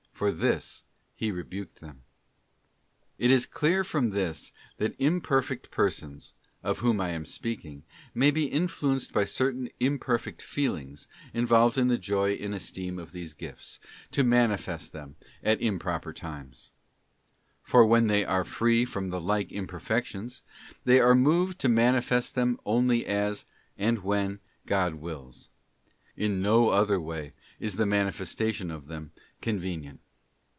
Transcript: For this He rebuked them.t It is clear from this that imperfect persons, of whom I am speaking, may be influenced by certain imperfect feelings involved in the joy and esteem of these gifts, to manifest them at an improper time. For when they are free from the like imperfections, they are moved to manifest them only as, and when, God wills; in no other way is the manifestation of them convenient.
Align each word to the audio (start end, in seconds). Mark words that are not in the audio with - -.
For 0.21 0.31
this 0.31 0.83
He 1.15 1.31
rebuked 1.31 1.79
them.t 1.81 1.95
It 3.25 3.31
is 3.31 3.47
clear 3.47 3.83
from 3.83 4.11
this 4.11 4.51
that 4.77 4.93
imperfect 4.99 5.71
persons, 5.71 6.35
of 6.61 6.77
whom 6.77 7.01
I 7.01 7.09
am 7.09 7.25
speaking, 7.25 7.81
may 8.13 8.29
be 8.29 8.45
influenced 8.45 9.13
by 9.13 9.25
certain 9.25 9.71
imperfect 9.79 10.43
feelings 10.43 11.07
involved 11.33 11.75
in 11.75 11.87
the 11.87 11.97
joy 11.97 12.33
and 12.33 12.53
esteem 12.53 12.99
of 12.99 13.13
these 13.13 13.33
gifts, 13.33 13.79
to 14.11 14.23
manifest 14.23 14.93
them 14.93 15.15
at 15.41 15.57
an 15.57 15.63
improper 15.63 16.13
time. 16.13 16.51
For 17.63 17.83
when 17.83 18.05
they 18.05 18.23
are 18.23 18.45
free 18.45 18.85
from 18.85 19.09
the 19.09 19.19
like 19.19 19.51
imperfections, 19.51 20.43
they 20.83 20.99
are 20.99 21.15
moved 21.15 21.57
to 21.61 21.67
manifest 21.67 22.35
them 22.35 22.59
only 22.63 23.07
as, 23.07 23.45
and 23.75 24.03
when, 24.03 24.39
God 24.67 24.93
wills; 24.93 25.49
in 26.15 26.43
no 26.43 26.69
other 26.69 26.99
way 27.01 27.33
is 27.59 27.77
the 27.77 27.87
manifestation 27.87 28.69
of 28.69 28.85
them 28.85 29.11
convenient. 29.41 29.99